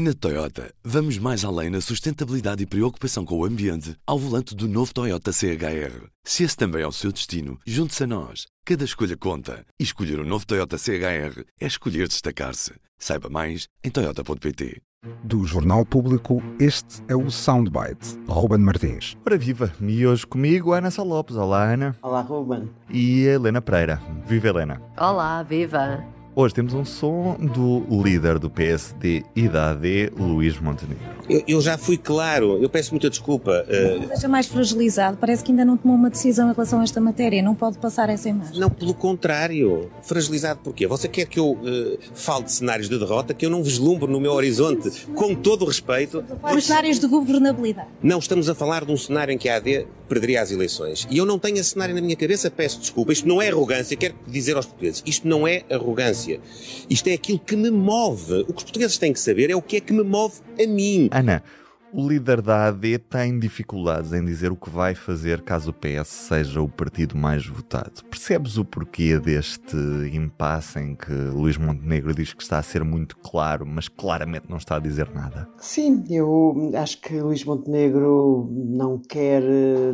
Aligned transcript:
Na 0.00 0.14
Toyota, 0.14 0.72
vamos 0.84 1.18
mais 1.18 1.44
além 1.44 1.70
na 1.70 1.80
sustentabilidade 1.80 2.62
e 2.62 2.66
preocupação 2.66 3.24
com 3.24 3.36
o 3.36 3.44
ambiente 3.44 3.96
ao 4.06 4.16
volante 4.16 4.54
do 4.54 4.68
novo 4.68 4.94
Toyota 4.94 5.32
CHR. 5.32 6.06
Se 6.22 6.44
esse 6.44 6.56
também 6.56 6.82
é 6.82 6.86
o 6.86 6.92
seu 6.92 7.10
destino, 7.10 7.58
junte-se 7.66 8.04
a 8.04 8.06
nós. 8.06 8.46
Cada 8.64 8.84
escolha 8.84 9.16
conta. 9.16 9.66
E 9.76 9.82
escolher 9.82 10.20
o 10.20 10.22
um 10.22 10.24
novo 10.24 10.46
Toyota 10.46 10.78
CHR 10.78 11.42
é 11.60 11.66
escolher 11.66 12.06
destacar-se. 12.06 12.74
Saiba 12.96 13.28
mais 13.28 13.66
em 13.82 13.90
Toyota.pt. 13.90 14.80
Do 15.24 15.44
Jornal 15.44 15.84
Público, 15.84 16.40
este 16.60 17.02
é 17.08 17.16
o 17.16 17.28
Soundbite. 17.28 18.20
Ruben 18.28 18.60
Martins. 18.60 19.16
Ora 19.26 19.36
viva, 19.36 19.72
e 19.80 20.06
hoje 20.06 20.24
comigo 20.24 20.74
Ana 20.74 20.92
Sá 20.92 21.02
Lopes. 21.02 21.34
Olá 21.34 21.72
Ana. 21.72 21.96
Olá 22.02 22.20
Ruben. 22.20 22.70
E 22.88 23.26
a 23.26 23.32
Helena 23.32 23.60
Pereira. 23.60 24.00
Viva 24.24 24.46
Helena. 24.46 24.80
Olá, 24.96 25.42
viva. 25.42 26.17
Hoje 26.40 26.54
temos 26.54 26.72
um 26.72 26.84
som 26.84 27.36
do 27.36 27.84
líder 28.00 28.38
do 28.38 28.48
PSD 28.48 29.24
e 29.34 29.48
da 29.48 29.70
AD, 29.70 30.12
Luís 30.16 30.56
Montenegro. 30.60 31.02
Eu, 31.28 31.42
eu 31.48 31.60
já 31.60 31.76
fui 31.76 31.96
claro, 31.98 32.62
eu 32.62 32.70
peço 32.70 32.92
muita 32.92 33.10
desculpa. 33.10 33.66
Uh... 33.66 34.06
Seja 34.14 34.28
mais 34.28 34.46
fragilizado, 34.46 35.16
parece 35.16 35.42
que 35.42 35.50
ainda 35.50 35.64
não 35.64 35.76
tomou 35.76 35.96
uma 35.96 36.08
decisão 36.08 36.48
em 36.48 36.52
relação 36.52 36.78
a 36.78 36.84
esta 36.84 37.00
matéria, 37.00 37.42
não 37.42 37.56
pode 37.56 37.78
passar 37.78 38.08
essa 38.08 38.28
imagem. 38.28 38.56
Não, 38.56 38.70
pelo 38.70 38.94
contrário. 38.94 39.90
Fragilizado 40.00 40.60
porquê? 40.62 40.86
Você 40.86 41.08
quer 41.08 41.26
que 41.26 41.40
eu 41.40 41.54
uh, 41.54 41.98
fale 42.14 42.44
de 42.44 42.52
cenários 42.52 42.88
de 42.88 42.96
derrota 42.96 43.34
que 43.34 43.44
eu 43.44 43.50
não 43.50 43.60
vislumbro 43.60 44.06
no 44.06 44.20
meu 44.20 44.30
horizonte, 44.30 45.08
com 45.16 45.34
todo 45.34 45.62
o 45.62 45.64
respeito? 45.66 46.24
Os 46.56 46.66
cenários 46.66 47.00
de 47.00 47.08
governabilidade. 47.08 47.88
Não, 48.00 48.20
estamos 48.20 48.48
a 48.48 48.54
falar 48.54 48.84
de 48.84 48.92
um 48.92 48.96
cenário 48.96 49.32
em 49.32 49.38
que 49.38 49.48
a 49.48 49.56
AD 49.56 49.88
perderia 50.08 50.42
as 50.42 50.50
eleições. 50.50 51.06
E 51.10 51.18
eu 51.18 51.26
não 51.26 51.38
tenho 51.38 51.58
esse 51.58 51.70
cenário 51.70 51.94
na 51.94 52.00
minha 52.00 52.16
cabeça, 52.16 52.50
peço 52.50 52.80
desculpa. 52.80 53.12
Isto 53.12 53.28
não 53.28 53.40
é 53.40 53.48
arrogância, 53.48 53.96
quero 53.96 54.14
dizer 54.26 54.56
aos 54.56 54.66
portugueses, 54.66 55.02
isto 55.06 55.28
não 55.28 55.46
é 55.46 55.64
arrogância. 55.70 56.40
Isto 56.88 57.08
é 57.08 57.12
aquilo 57.12 57.38
que 57.38 57.56
me 57.56 57.70
move. 57.70 58.44
O 58.48 58.52
que 58.52 58.58
os 58.58 58.64
portugueses 58.64 58.98
têm 58.98 59.12
que 59.12 59.20
saber 59.20 59.50
é 59.50 59.56
o 59.56 59.62
que 59.62 59.76
é 59.76 59.80
que 59.80 59.92
me 59.92 60.02
move 60.02 60.34
a 60.62 60.66
mim. 60.66 61.08
Ana, 61.12 61.42
o 61.92 62.06
líder 62.06 62.42
da 62.42 62.66
AD 62.66 62.98
tem 62.98 63.38
dificuldades 63.38 64.12
em 64.12 64.24
dizer 64.24 64.52
o 64.52 64.56
que 64.56 64.68
vai 64.68 64.94
fazer 64.94 65.42
caso 65.42 65.70
o 65.70 65.74
PS 65.74 66.08
seja 66.08 66.60
o 66.60 66.68
partido 66.68 67.16
mais 67.16 67.46
votado. 67.46 68.04
Percebes 68.10 68.58
o 68.58 68.64
porquê 68.64 69.18
deste 69.18 69.76
impasse 70.12 70.78
em 70.78 70.94
que 70.94 71.12
Luís 71.12 71.56
Montenegro 71.56 72.14
diz 72.14 72.32
que 72.32 72.42
está 72.42 72.58
a 72.58 72.62
ser 72.62 72.84
muito 72.84 73.16
claro, 73.18 73.66
mas 73.66 73.88
claramente 73.88 74.48
não 74.48 74.58
está 74.58 74.76
a 74.76 74.80
dizer 74.80 75.10
nada? 75.14 75.48
Sim, 75.58 76.04
eu 76.10 76.70
acho 76.74 77.00
que 77.00 77.20
Luís 77.20 77.44
Montenegro 77.44 78.48
não 78.52 78.98
quer 78.98 79.42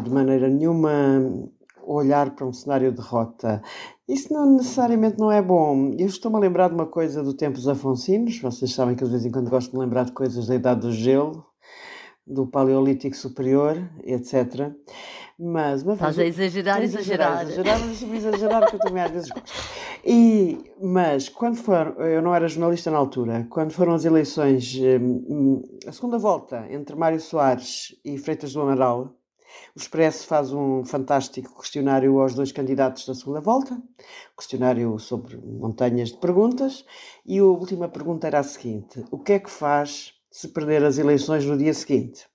de 0.03 0.11
maneira 0.11 0.49
nenhuma 0.49 0.91
olhar 1.87 2.35
para 2.35 2.47
um 2.47 2.53
cenário 2.53 2.91
de 2.91 2.97
derrota. 2.97 3.63
Isso 4.09 4.33
não 4.33 4.57
necessariamente 4.57 5.19
não 5.19 5.31
é 5.31 5.41
bom. 5.41 5.95
Eu 5.99 6.07
estou-me 6.07 6.37
a 6.37 6.41
lembrar 6.41 6.69
de 6.69 6.75
uma 6.75 6.87
coisa 6.87 7.23
do 7.23 7.35
tempo 7.35 7.57
dos 7.57 7.69
Afonsinos. 7.69 8.41
Vocês 8.41 8.73
sabem 8.75 8.95
que 8.95 9.03
eu 9.05 9.09
de 9.09 9.13
vez 9.13 9.25
em 9.25 9.31
quando 9.31 9.51
gosto 9.51 9.71
de 9.71 9.79
lembrar 9.79 10.05
de 10.05 10.13
coisas 10.13 10.47
da 10.47 10.55
Idade 10.55 10.81
do 10.81 10.93
Gelo, 10.93 11.45
do 12.27 12.47
Paleolítico 12.47 13.17
Superior, 13.17 13.77
etc. 14.03 14.73
Mas 15.39 15.83
uma 15.83 15.95
Estás 15.95 16.19
a 16.19 16.25
exagerar, 16.25 16.83
exagerar. 16.83 17.43
Exagerar, 17.43 17.81
mas 17.81 18.03
eu 18.03 18.15
exagerar 18.15 18.61
porque 18.63 18.77
eu 18.77 18.81
também 18.81 19.03
às 19.03 19.11
vezes 19.11 19.29
gosto. 19.31 19.53
E, 20.05 20.73
mas 20.81 21.29
quando 21.29 21.57
foram, 21.57 21.93
eu 22.01 22.23
não 22.23 22.35
era 22.35 22.47
jornalista 22.47 22.91
na 22.91 22.99
altura, 22.99 23.47
quando 23.51 23.73
foram 23.73 23.95
as 23.95 24.05
eleições, 24.05 24.79
hum, 25.01 25.63
a 25.87 25.93
segunda 25.93 26.19
volta 26.19 26.67
entre 26.71 26.95
Mário 26.95 27.21
Soares 27.21 27.97
e 28.05 28.17
Freitas 28.19 28.53
do 28.53 28.61
Amaral, 28.61 29.17
o 29.75 29.79
Expresso 29.79 30.27
faz 30.27 30.53
um 30.53 30.85
fantástico 30.85 31.61
questionário 31.61 32.21
aos 32.21 32.35
dois 32.35 32.53
candidatos 32.53 33.07
da 33.07 33.15
segunda 33.15 33.41
volta, 33.41 33.81
questionário 34.37 34.99
sobre 34.99 35.37
montanhas 35.37 36.11
de 36.11 36.19
perguntas, 36.19 36.85
e 37.25 37.39
a 37.39 37.45
última 37.45 37.89
pergunta 37.89 38.27
era 38.27 38.41
a 38.41 38.43
seguinte: 38.43 39.05
o 39.11 39.19
que 39.19 39.33
é 39.33 39.39
que 39.39 39.51
faz 39.51 40.13
se 40.35 40.49
perder 40.49 40.83
as 40.85 40.99
eleições 40.99 41.47
no 41.47 41.57
dia 41.57 41.73
seguinte? 41.73 42.27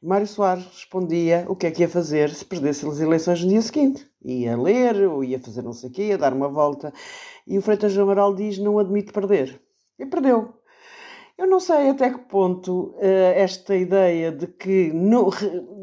Mário 0.00 0.28
Soares 0.28 0.64
respondia 0.66 1.44
o 1.48 1.56
que 1.56 1.66
é 1.66 1.72
que 1.72 1.82
ia 1.82 1.88
fazer 1.88 2.30
se 2.30 2.44
perdesse 2.44 2.86
as 2.86 3.00
eleições 3.00 3.42
no 3.42 3.48
dia 3.48 3.60
seguinte. 3.60 4.08
Ia 4.24 4.56
ler, 4.56 5.08
ou 5.08 5.24
ia 5.24 5.40
fazer 5.40 5.62
não 5.62 5.72
sei 5.72 5.90
o 5.90 5.92
quê, 5.92 6.02
ia 6.04 6.16
dar 6.16 6.32
uma 6.32 6.48
volta. 6.48 6.92
E 7.44 7.58
o 7.58 7.62
Freitas 7.62 7.98
Amaral 7.98 8.32
diz: 8.32 8.58
não 8.58 8.78
admite 8.78 9.12
perder. 9.12 9.60
E 9.98 10.06
perdeu. 10.06 10.54
Eu 11.36 11.48
não 11.48 11.58
sei 11.58 11.90
até 11.90 12.10
que 12.10 12.20
ponto 12.20 12.94
uh, 12.96 13.32
esta 13.34 13.74
ideia 13.74 14.30
de 14.30 14.46
que 14.46 14.92
no, 14.92 15.28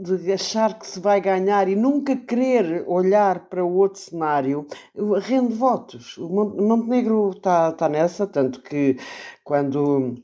de 0.02 0.32
achar 0.32 0.80
que 0.80 0.88
se 0.88 1.02
vai 1.02 1.20
ganhar 1.20 1.68
e 1.68 1.76
nunca 1.76 2.16
querer 2.16 2.86
olhar 2.88 3.50
para 3.50 3.66
o 3.66 3.76
outro 3.76 4.00
cenário 4.00 4.66
rende 5.22 5.54
votos. 5.54 6.18
O 6.18 6.30
Montenegro 6.30 7.32
está 7.32 7.74
tá 7.74 7.90
nessa, 7.90 8.26
tanto 8.26 8.62
que 8.62 8.98
quando. 9.44 10.16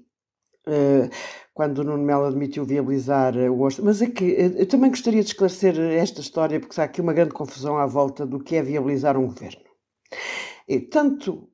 Uh, 0.68 1.10
quando 1.54 1.80
o 1.80 1.84
Nuno 1.84 2.04
Melo 2.04 2.26
admitiu 2.26 2.64
viabilizar 2.64 3.36
o 3.36 3.62
orçamento. 3.62 3.86
Mas 3.86 4.02
é 4.02 4.08
que 4.08 4.24
eu 4.24 4.66
também 4.68 4.90
gostaria 4.90 5.22
de 5.22 5.30
esclarecer 5.30 5.78
esta 5.78 6.22
história, 6.22 6.60
porque 6.60 6.80
há 6.80 6.86
aqui 6.86 7.02
uma 7.02 7.14
grande 7.14 7.34
confusão 7.34 7.78
à 7.78 7.86
volta 7.86 8.26
do 8.26 8.40
que 8.40 8.56
é 8.56 8.64
viabilizar 8.64 9.18
um 9.18 9.28
governo. 9.28 9.62
E 10.68 10.80
tanto, 10.80 11.50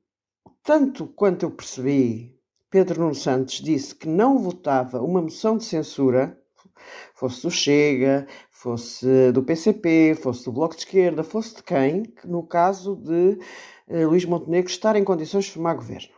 tanto 0.62 1.06
quanto 1.08 1.44
eu 1.44 1.50
percebi, 1.50 2.38
Pedro 2.70 3.00
Nuno 3.00 3.14
Santos 3.14 3.60
disse 3.60 3.94
que 3.94 4.08
não 4.08 4.38
votava 4.38 5.02
uma 5.02 5.22
moção 5.22 5.56
de 5.56 5.64
censura, 5.64 6.38
fosse 7.14 7.42
do 7.42 7.50
Chega, 7.50 8.26
fosse 8.50 9.32
do 9.32 9.42
PCP, 9.42 10.16
fosse 10.20 10.44
do 10.44 10.52
Bloco 10.52 10.74
de 10.74 10.82
Esquerda, 10.82 11.22
fosse 11.24 11.56
de 11.56 11.62
quem, 11.62 12.02
no 12.24 12.46
caso 12.46 12.94
de 12.96 13.38
Luís 14.04 14.24
Montenegro 14.24 14.70
estar 14.70 14.96
em 14.96 15.04
condições 15.04 15.46
de 15.46 15.52
formar 15.52 15.74
governo. 15.74 16.17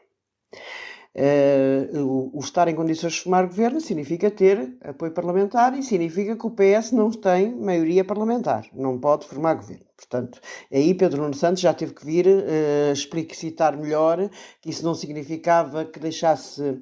Uh, 1.12 1.98
o, 2.04 2.38
o, 2.38 2.40
estar 2.40 2.68
em 2.68 2.74
condições 2.74 3.14
de 3.14 3.22
formar 3.22 3.44
governo 3.46 3.80
significa 3.80 4.30
ter 4.30 4.76
apoio 4.80 5.12
parlamentar 5.12 5.76
e 5.76 5.82
significa 5.82 6.36
que 6.36 6.46
o 6.46 6.52
PS 6.52 6.92
não 6.92 7.10
tem 7.10 7.52
maioria 7.52 8.04
parlamentar, 8.04 8.64
não 8.72 8.96
pode 8.96 9.26
formar 9.26 9.54
governo. 9.54 9.84
Portanto, 9.96 10.40
aí 10.72 10.94
Pedro 10.94 11.22
Nuno 11.22 11.34
Santos 11.34 11.60
já 11.60 11.74
teve 11.74 11.94
que 11.94 12.06
vir 12.06 12.26
uh, 12.26 12.92
explicitar 12.92 13.76
melhor 13.76 14.30
que 14.62 14.70
isso 14.70 14.84
não 14.84 14.94
significava 14.94 15.84
que 15.84 15.98
deixasse 15.98 16.80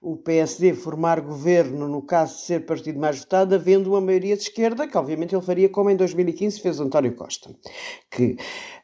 o 0.00 0.16
PSD 0.16 0.74
formar 0.74 1.20
governo, 1.20 1.88
no 1.88 2.02
caso 2.02 2.36
de 2.36 2.42
ser 2.42 2.66
partido 2.66 2.98
mais 2.98 3.18
votado, 3.20 3.54
havendo 3.54 3.90
uma 3.90 4.00
maioria 4.00 4.36
de 4.36 4.42
esquerda, 4.42 4.86
que 4.86 4.96
obviamente 4.96 5.34
ele 5.34 5.44
faria 5.44 5.68
como 5.68 5.90
em 5.90 5.96
2015 5.96 6.60
fez 6.60 6.80
António 6.80 7.14
Costa. 7.14 7.50
Que... 8.10 8.36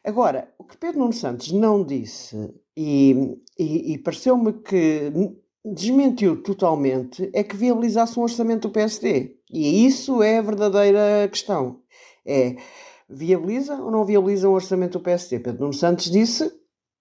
Agora, 0.03 0.51
o 0.57 0.63
que 0.63 0.77
Pedro 0.77 0.99
Nuno 0.99 1.13
Santos 1.13 1.51
não 1.51 1.83
disse, 1.83 2.35
e, 2.77 3.41
e, 3.57 3.93
e 3.93 3.97
pareceu-me 3.97 4.53
que 4.53 5.11
desmentiu 5.65 6.43
totalmente, 6.43 7.27
é 7.33 7.43
que 7.43 7.57
viabilizasse 7.57 8.19
um 8.19 8.23
orçamento 8.23 8.67
do 8.67 8.71
PSD. 8.71 9.35
E 9.51 9.85
isso 9.85 10.21
é 10.21 10.37
a 10.37 10.41
verdadeira 10.43 11.27
questão. 11.27 11.81
É 12.23 12.55
viabiliza 13.09 13.75
ou 13.81 13.89
não 13.89 14.05
viabiliza 14.05 14.47
um 14.47 14.53
orçamento 14.53 14.99
do 14.99 15.03
PSD? 15.03 15.39
Pedro 15.39 15.61
Nuno 15.61 15.73
Santos 15.73 16.11
disse 16.11 16.51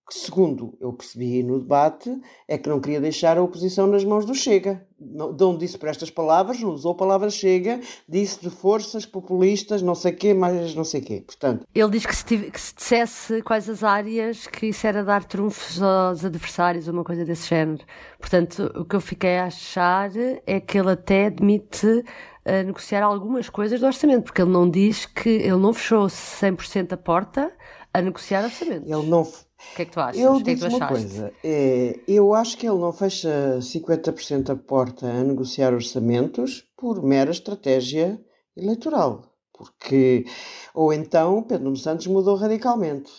que, 0.06 0.14
segundo 0.14 0.76
eu 0.80 0.92
percebi 0.92 1.42
no 1.42 1.58
debate, 1.58 2.16
é 2.46 2.56
que 2.56 2.68
não 2.68 2.80
queria 2.80 3.00
deixar 3.00 3.36
a 3.36 3.42
oposição 3.42 3.88
nas 3.88 4.04
mãos 4.04 4.24
do 4.24 4.34
Chega. 4.34 4.86
Não, 4.98 5.32
não 5.32 5.58
disse 5.58 5.76
por 5.76 5.88
estas 5.88 6.10
palavras, 6.10 6.60
não 6.60 6.70
usou 6.70 6.92
a 6.92 6.96
palavra 6.96 7.28
Chega, 7.28 7.80
disse 8.08 8.40
de 8.40 8.48
forças 8.48 9.04
populistas, 9.04 9.82
não 9.82 9.96
sei 9.96 10.12
quê, 10.12 10.32
mais 10.32 10.74
não 10.76 10.84
sei 10.84 11.00
quê. 11.00 11.24
Portanto, 11.26 11.66
Ele 11.74 11.90
diz 11.90 12.06
que 12.06 12.14
se, 12.14 12.24
tive, 12.24 12.50
que 12.50 12.60
se 12.60 12.74
dissesse 12.74 13.42
quais 13.42 13.68
as 13.68 13.82
áreas, 13.82 14.46
que 14.46 14.66
isso 14.66 14.86
era 14.86 15.02
dar 15.02 15.24
trunfos 15.24 15.82
aos 15.82 16.24
adversários, 16.24 16.86
uma 16.86 17.02
coisa 17.02 17.24
desse 17.24 17.48
género. 17.48 17.84
Portanto, 18.20 18.72
o 18.76 18.84
que 18.84 18.94
eu 18.94 19.00
fiquei 19.00 19.38
a 19.38 19.46
achar 19.46 20.10
é 20.46 20.60
que 20.60 20.78
ele 20.78 20.92
até 20.92 21.26
admite 21.26 22.04
a 22.44 22.62
negociar 22.62 23.02
algumas 23.02 23.48
coisas 23.48 23.80
do 23.80 23.86
orçamento, 23.86 24.26
porque 24.26 24.40
ele 24.40 24.52
não 24.52 24.70
diz 24.70 25.04
que 25.04 25.28
ele 25.28 25.56
não 25.56 25.72
fechou 25.72 26.06
100% 26.06 26.92
a 26.92 26.96
porta 26.96 27.52
a 27.96 28.02
negociar 28.02 28.44
orçamento. 28.44 28.84
Ele 28.84 29.06
não. 29.06 29.22
O 29.22 29.74
que 29.74 29.82
é 29.82 29.84
que 29.86 29.92
tu 29.92 30.00
achas? 30.00 30.20
Eu 30.20 30.34
o 30.34 30.44
que 30.44 30.50
é 30.50 30.54
que 30.54 30.60
tu 30.60 30.76
uma 30.76 30.86
coisa, 30.86 31.32
é, 31.42 31.98
eu 32.06 32.34
acho 32.34 32.58
que 32.58 32.66
ele 32.66 32.78
não 32.78 32.92
fecha 32.92 33.58
50% 33.58 34.50
a 34.50 34.56
porta 34.56 35.06
a 35.06 35.24
negociar 35.24 35.72
orçamentos 35.72 36.66
por 36.76 37.02
mera 37.02 37.30
estratégia 37.30 38.20
eleitoral. 38.54 39.22
Porque, 39.50 40.26
ou 40.74 40.92
então, 40.92 41.42
Pedro 41.42 41.64
Nuno 41.64 41.76
Santos 41.76 42.06
mudou 42.06 42.36
radicalmente. 42.36 43.10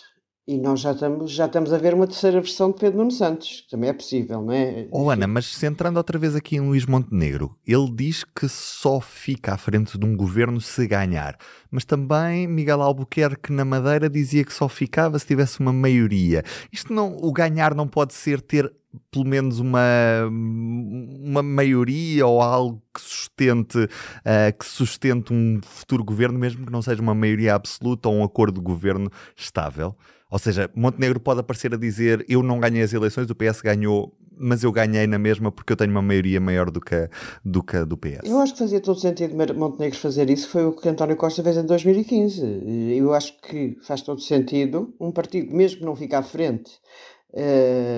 E 0.47 0.57
nós 0.57 0.79
já 0.79 0.93
estamos, 0.93 1.29
já 1.29 1.45
estamos 1.45 1.73
a 1.73 1.77
ver 1.77 1.93
uma 1.93 2.07
terceira 2.07 2.39
versão 2.39 2.71
de 2.71 2.79
Pedro 2.79 2.99
Nuno 2.99 3.11
Santos. 3.11 3.67
Também 3.69 3.89
é 3.89 3.93
possível, 3.93 4.41
não 4.41 4.53
é? 4.53 4.87
Oh, 4.91 5.09
Ana, 5.09 5.27
mas 5.27 5.45
centrando 5.45 5.97
outra 5.97 6.17
vez 6.17 6.37
aqui 6.37 6.55
em 6.55 6.61
Luís 6.61 6.85
Montenegro, 6.85 7.53
ele 7.67 7.91
diz 7.93 8.23
que 8.23 8.47
só 8.47 9.01
fica 9.01 9.55
à 9.55 9.57
frente 9.57 9.97
de 9.97 10.05
um 10.05 10.15
governo 10.15 10.61
se 10.61 10.87
ganhar. 10.87 11.37
Mas 11.69 11.83
também 11.83 12.47
Miguel 12.47 12.81
Albuquerque 12.81 13.51
na 13.51 13.65
Madeira 13.65 14.09
dizia 14.09 14.45
que 14.45 14.53
só 14.53 14.69
ficava 14.69 15.19
se 15.19 15.27
tivesse 15.27 15.59
uma 15.59 15.73
maioria. 15.73 16.43
Isto 16.71 16.93
não, 16.93 17.17
o 17.17 17.33
ganhar 17.33 17.75
não 17.75 17.85
pode 17.85 18.13
ser 18.13 18.39
ter 18.39 18.73
pelo 19.11 19.25
menos 19.25 19.59
uma, 19.59 20.27
uma 20.29 21.43
maioria 21.43 22.25
ou 22.25 22.41
algo 22.41 22.81
que 22.93 23.01
sustente, 23.01 23.77
uh, 23.77 24.57
que 24.57 24.65
sustente 24.65 25.33
um 25.33 25.59
futuro 25.63 26.03
governo, 26.03 26.37
mesmo 26.37 26.65
que 26.65 26.71
não 26.71 26.81
seja 26.81 27.01
uma 27.01 27.15
maioria 27.15 27.55
absoluta 27.55 28.09
ou 28.09 28.15
um 28.15 28.23
acordo 28.23 28.55
de 28.55 28.65
governo 28.65 29.09
estável? 29.35 29.95
Ou 30.29 30.39
seja, 30.39 30.69
Montenegro 30.75 31.19
pode 31.19 31.39
aparecer 31.39 31.73
a 31.73 31.77
dizer 31.77 32.25
eu 32.27 32.43
não 32.43 32.59
ganhei 32.59 32.81
as 32.81 32.91
eleições, 32.91 33.29
o 33.29 33.35
PS 33.35 33.61
ganhou, 33.61 34.13
mas 34.37 34.61
eu 34.61 34.71
ganhei 34.73 35.07
na 35.07 35.17
mesma 35.17 35.51
porque 35.51 35.71
eu 35.71 35.77
tenho 35.77 35.91
uma 35.91 36.01
maioria 36.01 36.39
maior 36.41 36.69
do 36.69 36.81
que, 36.81 37.09
do 37.45 37.63
que 37.63 37.85
do 37.85 37.97
PS. 37.97 38.25
Eu 38.25 38.39
acho 38.39 38.53
que 38.53 38.59
fazia 38.59 38.81
todo 38.81 38.99
sentido 38.99 39.35
Montenegro 39.55 39.97
fazer 39.97 40.29
isso, 40.29 40.49
foi 40.49 40.65
o 40.65 40.73
que 40.73 40.89
António 40.89 41.15
Costa 41.15 41.41
fez 41.41 41.55
em 41.55 41.65
2015. 41.65 42.95
Eu 42.97 43.13
acho 43.13 43.39
que 43.41 43.77
faz 43.83 44.01
todo 44.01 44.19
sentido 44.19 44.93
um 44.99 45.11
partido, 45.11 45.55
mesmo 45.55 45.79
que 45.79 45.85
não 45.85 45.95
fique 45.95 46.15
à 46.15 46.21
frente, 46.21 46.71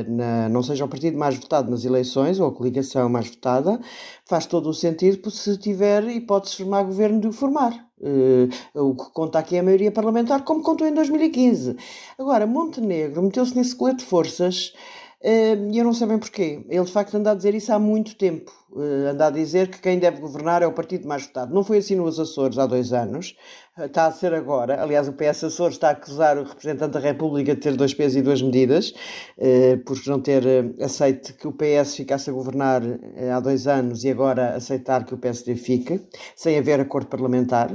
na, 0.08 0.50
não 0.50 0.64
seja 0.64 0.86
o 0.86 0.88
partido 0.88 1.18
mais 1.18 1.36
votado 1.36 1.70
nas 1.70 1.86
eleições 1.86 2.40
ou 2.40 2.48
a 2.48 2.52
coligação 2.52 3.08
mais 3.08 3.30
votada, 3.30 3.80
faz 4.26 4.46
todo 4.46 4.70
o 4.70 4.74
sentido 4.74 5.30
se 5.32 5.58
tiver 5.58 6.04
hipótese 6.10 6.58
de 6.58 6.64
formar 6.64 6.84
governo 6.84 7.22
de 7.22 7.28
o 7.28 7.32
formar. 7.32 7.90
Uh, 8.02 8.50
o 8.74 8.96
que 8.96 9.12
conta 9.12 9.40
aqui 9.40 9.58
é 9.58 9.60
a 9.60 9.64
maioria 9.64 9.92
parlamentar, 9.92 10.44
como 10.46 10.64
contou 10.64 10.88
em 10.88 10.94
2015. 10.94 11.76
Agora, 12.18 12.48
Montenegro 12.48 13.22
meteu-se 13.22 13.56
nesse 13.56 13.76
colete 13.76 14.00
de 14.00 14.06
forças 14.06 14.74
e 15.22 15.78
eu 15.78 15.84
não 15.84 15.94
sei 15.94 16.08
bem 16.08 16.18
porquê. 16.18 16.66
Ele 16.70 16.86
de 16.86 16.92
facto 16.92 17.16
anda 17.16 17.32
a 17.32 17.36
dizer 17.36 17.54
isso 17.54 17.74
há 17.74 17.80
muito 17.80 18.16
tempo. 18.16 18.52
Uh, 18.72 19.10
anda 19.10 19.28
a 19.28 19.30
dizer 19.30 19.68
que 19.70 19.82
quem 19.82 19.98
deve 19.98 20.22
governar 20.22 20.62
é 20.62 20.68
o 20.68 20.72
partido 20.72 21.08
mais 21.08 21.26
votado. 21.26 21.54
Não 21.54 21.64
foi 21.64 21.80
assim 21.80 21.96
nos 21.96 22.20
Açores 22.20 22.58
há 22.58 22.66
dois 22.66 22.94
anos. 22.94 23.36
Uh, 23.78 23.86
está 23.86 24.06
a 24.06 24.12
ser 24.12 24.34
agora. 24.34 24.82
Aliás, 24.82 25.08
o 25.08 25.14
PS 25.14 25.44
Açores 25.46 25.76
está 25.76 25.90
a 25.90 25.92
acusar 25.92 26.38
o 26.38 26.44
representante 26.44 26.94
da 26.94 27.00
República 27.00 27.56
de 27.56 27.62
ter 27.62 27.76
dois 27.76 27.94
pesos 27.94 28.18
e 28.18 28.22
duas 28.22 28.42
medidas, 28.42 28.94
uh, 29.38 29.78
por 29.84 29.98
não 30.08 30.22
ter 30.22 30.44
aceito 30.80 31.34
que 31.34 31.48
o 31.48 31.52
PS 31.52 31.96
ficasse 31.96 32.30
a 32.30 32.34
governar 32.34 32.82
há 33.36 33.40
dois 33.40 33.68
anos 33.68 34.04
e 34.04 34.10
agora 34.10 34.56
aceitar 34.56 35.04
que 35.04 35.14
o 35.14 35.18
PSD 35.18 35.56
fique, 35.56 36.00
sem 36.36 36.58
haver 36.58 36.80
acordo 36.80 37.08
parlamentar 37.08 37.72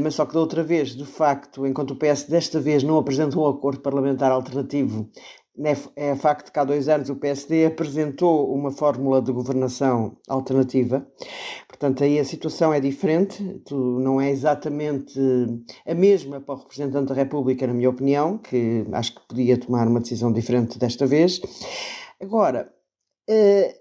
mas 0.00 0.14
só 0.14 0.24
que 0.24 0.32
da 0.32 0.40
outra 0.40 0.62
vez, 0.62 0.96
de 0.96 1.04
facto, 1.04 1.66
enquanto 1.66 1.90
o 1.90 1.96
PS 1.96 2.24
desta 2.24 2.58
vez 2.58 2.82
não 2.82 2.96
apresentou 2.96 3.44
um 3.44 3.50
acordo 3.50 3.82
parlamentar 3.82 4.32
alternativo, 4.32 5.10
é, 5.58 6.10
é 6.10 6.16
facto 6.16 6.52
que 6.52 6.58
há 6.58 6.64
dois 6.64 6.88
anos 6.88 7.08
o 7.08 7.16
PSD 7.16 7.66
apresentou 7.66 8.52
uma 8.52 8.72
fórmula 8.72 9.22
de 9.22 9.30
governação 9.30 10.16
alternativa, 10.28 11.06
portanto 11.68 12.02
aí 12.02 12.18
a 12.18 12.24
situação 12.24 12.72
é 12.72 12.80
diferente, 12.80 13.62
não 13.70 14.20
é 14.20 14.30
exatamente 14.30 15.18
a 15.86 15.94
mesma 15.94 16.40
para 16.40 16.54
o 16.54 16.58
representante 16.58 17.08
da 17.08 17.14
República, 17.14 17.66
na 17.66 17.74
minha 17.74 17.90
opinião, 17.90 18.38
que 18.38 18.84
acho 18.92 19.14
que 19.14 19.28
podia 19.28 19.56
tomar 19.56 19.86
uma 19.86 20.00
decisão 20.00 20.32
diferente 20.32 20.78
desta 20.78 21.06
vez. 21.06 21.40
Agora, 22.20 22.72
uh, 23.30 23.74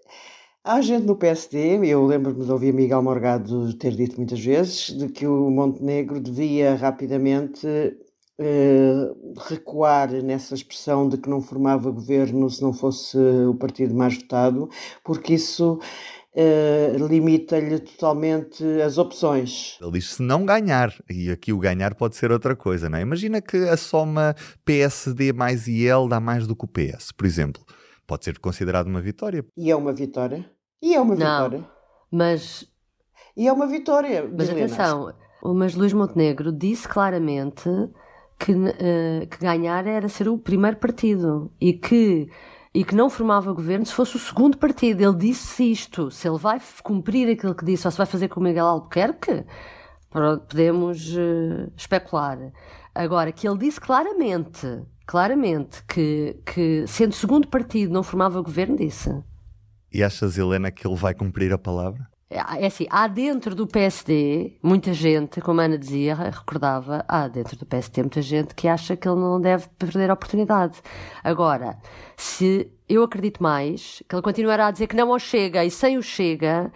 há 0.63 0.81
gente 0.81 1.05
no 1.05 1.15
PSD, 1.15 1.79
eu 1.85 2.05
lembro-me 2.05 2.45
de 2.45 2.51
ouvir 2.51 2.73
Miguel 2.73 3.01
Morgado 3.01 3.73
ter 3.77 3.95
dito 3.95 4.17
muitas 4.17 4.39
vezes, 4.39 4.95
de 4.95 5.09
que 5.09 5.25
o 5.25 5.49
Montenegro 5.49 6.19
devia 6.19 6.75
rapidamente 6.75 7.67
eh, 8.39 9.12
recuar 9.38 10.12
nessa 10.24 10.56
expressão 10.56 11.07
de 11.07 11.18
que 11.18 11.30
não 11.30 11.41
formava 11.41 11.91
governo 11.91 12.50
se 12.50 12.62
não 12.62 12.74
fosse 12.74 13.18
o 13.18 13.56
partido 13.56 13.94
mais 13.94 14.15
votado, 14.15 14.69
porque 15.03 15.33
isso 15.33 15.80
uh, 16.35 17.07
limita-lhe 17.07 17.80
totalmente 17.80 18.63
as 18.81 18.97
opções. 18.97 19.77
Ele 19.81 19.91
diz 19.91 20.15
se 20.15 20.21
não 20.21 20.45
ganhar, 20.45 20.94
e 21.09 21.30
aqui 21.30 21.53
o 21.53 21.59
ganhar 21.59 21.95
pode 21.95 22.15
ser 22.15 22.31
outra 22.31 22.56
coisa, 22.56 22.89
não 22.89 22.97
é? 22.97 23.01
Imagina 23.01 23.41
que 23.41 23.57
a 23.57 23.77
soma 23.77 24.35
PSD 24.65 25.33
mais 25.33 25.68
IL 25.68 26.07
dá 26.07 26.19
mais 26.19 26.47
do 26.47 26.56
que 26.56 26.65
o 26.65 26.68
PS, 26.68 27.12
por 27.12 27.25
exemplo. 27.25 27.63
Pode 28.06 28.25
ser 28.25 28.39
considerado 28.39 28.88
uma 28.88 29.01
vitória. 29.01 29.45
E 29.56 29.71
é 29.71 29.75
uma 29.75 29.94
vitória. 29.94 30.45
E 30.81 30.94
é 30.94 31.00
uma 31.00 31.15
não, 31.15 31.44
vitória. 31.44 31.69
Mas. 32.12 32.68
E 33.36 33.47
é 33.47 33.53
uma 33.53 33.65
vitória. 33.65 34.29
Mas 34.38 34.50
atenção, 34.50 35.13
mas 35.41 35.74
Luís 35.74 35.94
Montenegro 35.94 36.51
disse 36.51 36.88
claramente 36.88 37.69
que, 38.39 38.51
uh, 38.51 39.27
que 39.30 39.38
ganhar 39.39 39.85
era 39.88 40.09
ser 40.09 40.27
o 40.27 40.38
primeiro 40.38 40.77
partido 40.77 41.51
e 41.59 41.74
que 41.74 42.30
e 42.74 42.83
que 42.83 42.95
não 42.95 43.07
formava 43.07 43.53
governo 43.53 43.85
se 43.85 43.94
fosse 43.94 44.15
o 44.15 44.19
segundo 44.19 44.57
partido. 44.57 45.01
Ele 45.01 45.15
disse 45.15 45.71
isto. 45.71 46.09
Se 46.09 46.27
ele 46.27 46.39
vai 46.39 46.59
cumprir 46.81 47.30
aquilo 47.30 47.53
que 47.53 47.63
disse 47.63 47.85
ou 47.85 47.91
se 47.91 47.97
vai 47.97 48.07
fazer 48.07 48.30
com 48.30 48.39
o 48.39 48.44
Miguel 48.44 48.65
Albuquerque, 48.65 49.45
podemos 50.09 51.15
uh, 51.15 51.71
especular. 51.77 52.39
Agora, 52.95 53.31
que 53.31 53.47
ele 53.47 53.59
disse 53.59 53.80
claramente, 53.80 54.83
claramente, 55.06 55.83
que, 55.86 56.41
que 56.45 56.86
sendo 56.88 57.13
segundo 57.13 57.47
partido 57.47 57.94
não 57.94 58.03
formava 58.03 58.41
governo, 58.41 58.77
disse. 58.77 59.24
E 59.91 60.03
achas, 60.03 60.38
Helena, 60.38 60.71
que 60.71 60.88
ele 60.88 60.95
vai 60.95 61.13
cumprir 61.13 61.53
a 61.53 61.57
palavra? 61.57 62.07
É, 62.29 62.65
assim, 62.65 62.87
há 62.89 63.07
dentro 63.07 63.53
do 63.53 63.67
PSD 63.67 64.57
muita 64.61 64.91
gente, 64.93 65.39
como 65.39 65.61
a 65.61 65.65
Ana 65.65 65.77
dizia, 65.77 66.15
recordava, 66.15 67.05
há 67.07 67.27
dentro 67.27 67.55
do 67.57 67.65
PSD 67.65 68.01
muita 68.01 68.21
gente 68.21 68.55
que 68.55 68.67
acha 68.67 68.95
que 68.95 69.07
ele 69.07 69.19
não 69.19 69.39
deve 69.39 69.67
perder 69.77 70.09
a 70.09 70.13
oportunidade. 70.13 70.81
Agora, 71.23 71.77
se 72.17 72.71
eu 72.89 73.03
acredito 73.03 73.41
mais 73.41 74.01
que 74.07 74.15
ele 74.15 74.21
continuará 74.21 74.67
a 74.67 74.71
dizer 74.71 74.87
que 74.87 74.95
não 74.95 75.11
ao 75.11 75.19
Chega 75.19 75.63
e 75.63 75.69
sem 75.69 75.97
o 75.97 76.01
Chega, 76.01 76.71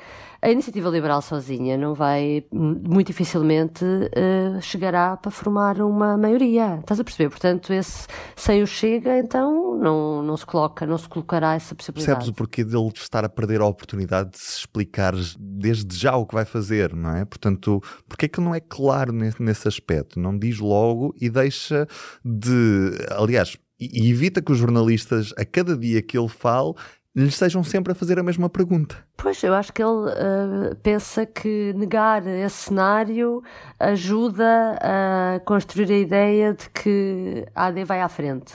a 0.48 0.52
iniciativa 0.52 0.90
liberal 0.90 1.22
sozinha 1.22 1.78
não 1.78 1.94
vai, 1.94 2.46
muito 2.54 3.08
dificilmente, 3.08 3.84
uh, 3.84 4.62
chegará 4.62 5.18
para 5.18 5.30
formar 5.30 5.82
uma 5.82 6.18
maioria. 6.18 6.78
Estás 6.80 7.02
a 7.02 7.04
perceber? 7.04 7.30
Portanto, 7.30 7.74
esse 7.74 8.08
sem 8.34 8.64
o 8.64 8.68
Chega, 8.68 9.20
então, 9.20 9.78
não, 9.78 10.24
não 10.24 10.38
se 10.38 10.46
coloca, 10.46 10.86
não 10.86 10.98
se 10.98 11.10
colocará 11.10 11.56
essa 11.56 11.76
possibilidade. 11.76 12.20
Percebes 12.20 12.30
o 12.30 12.34
porquê 12.34 12.64
dele 12.64 12.90
estar 12.96 13.26
a 13.26 13.30
perder 13.30 13.60
a 13.60 13.66
oportunidade 13.66 14.32
de 14.32 14.40
se 14.40 14.60
explicar 14.60 15.14
desde 15.38 15.98
já 15.98 16.16
o 16.16 16.26
que 16.26 16.34
vai 16.34 16.46
fazer, 16.46 16.96
não 16.96 17.14
é? 17.14 17.26
Portanto, 17.26 17.82
porquê 18.08 18.28
é 18.28 18.30
que 18.30 18.40
não 18.40 18.56
é 18.56 18.62
claro 18.62 19.12
nesse, 19.12 19.44
nesse 19.44 19.68
aspecto? 19.68 20.18
Não 20.18 20.38
diz 20.38 20.60
logo 20.60 21.14
e 21.20 21.30
deixa 21.30 21.86
de. 22.24 22.92
Aliás, 23.12 23.58
e 23.80 24.10
evita 24.10 24.42
que 24.42 24.52
os 24.52 24.58
jornalistas, 24.58 25.34
a 25.38 25.46
cada 25.46 25.78
dia 25.78 26.02
que 26.02 26.18
ele 26.18 26.28
fale, 26.28 26.74
lhes 27.18 27.34
estejam 27.34 27.64
sempre 27.64 27.92
a 27.92 27.96
fazer 27.96 28.20
a 28.20 28.24
mesma 28.24 28.48
pergunta. 28.48 28.96
Pois, 29.18 29.42
eu 29.42 29.54
acho 29.56 29.74
que 29.74 29.82
ele 29.82 29.90
uh, 29.92 30.76
pensa 30.84 31.26
que 31.26 31.74
negar 31.74 32.26
esse 32.28 32.66
cenário 32.66 33.42
ajuda 33.80 34.78
a 34.80 35.40
construir 35.40 35.92
a 35.92 35.98
ideia 35.98 36.54
de 36.54 36.70
que 36.70 37.44
a 37.56 37.66
AD 37.66 37.84
vai 37.86 38.02
à 38.02 38.08
frente. 38.08 38.54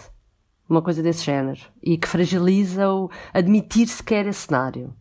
Uma 0.69 0.81
coisa 0.81 1.03
desse 1.03 1.25
género. 1.25 1.59
E 1.83 1.99
que 1.99 2.07
fragiliza 2.07 2.89
o 2.89 3.11
admitir 3.35 3.89
sequer 3.89 4.27
esse 4.29 4.47
cenário. 4.47 4.95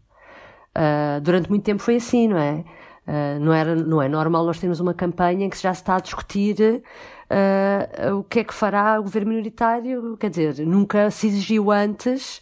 Uh, 0.75 1.21
durante 1.21 1.47
muito 1.47 1.63
tempo 1.63 1.83
foi 1.83 1.97
assim, 1.97 2.27
não 2.27 2.39
é? 2.39 2.65
Uh, 3.07 3.39
não, 3.39 3.53
era, 3.53 3.75
não 3.75 4.01
é 4.01 4.09
normal 4.09 4.43
nós 4.43 4.59
termos 4.59 4.79
uma 4.79 4.95
campanha 4.95 5.45
em 5.45 5.49
que 5.51 5.61
já 5.61 5.71
se 5.71 5.81
está 5.81 5.97
a 5.97 5.99
discutir 5.99 6.81
o 8.13 8.23
que 8.23 8.39
é 8.39 8.43
que 8.43 8.53
fará 8.53 8.99
o 8.99 9.03
governo 9.03 9.29
minoritário. 9.29 10.17
Quer 10.17 10.29
dizer, 10.31 10.65
nunca 10.65 11.09
se 11.11 11.27
exigiu 11.27 11.71
antes 11.71 12.41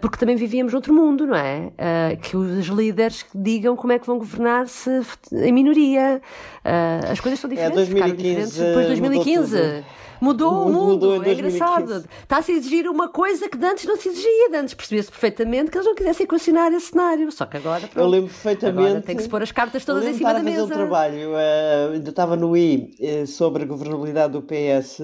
porque 0.00 0.16
também 0.16 0.36
vivíamos 0.36 0.74
outro 0.74 0.92
mundo, 0.92 1.26
não 1.26 1.36
é? 1.36 1.66
Uh, 1.66 2.16
que 2.20 2.36
os 2.36 2.66
líderes 2.66 3.24
digam 3.34 3.76
como 3.76 3.92
é 3.92 3.98
que 3.98 4.06
vão 4.06 4.18
governar 4.18 4.66
se 4.66 4.90
em 5.32 5.52
minoria. 5.52 6.20
Uh, 6.64 7.12
as 7.12 7.20
coisas 7.20 7.38
são 7.38 7.48
diferentes, 7.48 7.78
é, 7.78 7.84
2015, 7.84 8.16
diferentes 8.16 8.56
depois 8.56 8.86
de 8.86 9.00
2015. 9.00 9.84
Mudou, 10.20 10.52
mudou 10.52 10.66
o 10.66 10.72
mundo, 10.72 11.06
mudou 11.06 11.24
é 11.24 11.32
engraçado. 11.32 12.04
Está-se 12.22 12.52
a 12.52 12.54
exigir 12.54 12.88
uma 12.88 13.08
coisa 13.08 13.48
que 13.48 13.62
antes 13.64 13.84
não 13.84 13.96
se 13.96 14.08
exigia. 14.08 14.60
Antes 14.60 14.74
percebia-se 14.74 15.10
perfeitamente 15.10 15.70
que 15.70 15.76
eles 15.76 15.86
não 15.86 15.94
quisessem 15.94 16.24
equacionar 16.24 16.72
esse 16.72 16.86
cenário. 16.86 17.30
Só 17.30 17.44
que 17.46 17.56
agora. 17.56 17.80
Pronto, 17.80 17.98
eu 17.98 18.06
lembro 18.06 18.28
perfeitamente. 18.28 18.88
Agora 18.88 19.02
tem 19.02 19.16
que 19.16 19.22
se 19.22 19.28
pôr 19.28 19.42
as 19.42 19.52
cartas 19.52 19.84
todas 19.84 20.04
em 20.04 20.14
cima 20.14 20.32
da 20.32 20.42
mesa. 20.42 20.64
um 20.64 20.68
trabalho, 20.68 21.32
uh, 21.32 21.92
ainda 21.92 22.10
estava 22.10 22.36
no 22.36 22.56
I 22.56 22.90
uh, 22.98 23.26
sobre 23.26 23.64
a 23.64 23.66
governabilidade 23.66 24.32
do 24.32 24.42
PS 24.42 25.02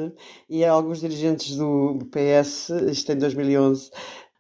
e 0.49 0.65
alguns 0.65 1.01
dirigentes 1.01 1.57
do 1.57 1.99
PS, 2.11 2.71
isto 2.91 3.13
em 3.13 3.17
2011 3.17 3.91